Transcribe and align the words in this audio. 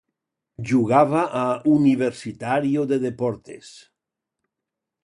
Jugava 0.69 1.21
a 1.43 1.43
Universitario 1.75 2.87
de 2.95 3.01
Deportes. 3.07 3.71